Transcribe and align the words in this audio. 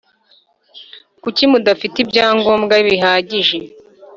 Kuki 1.21 1.41
mudafite 1.51 1.95
ibyangombwa 2.03 2.75
bihagije 2.87 3.57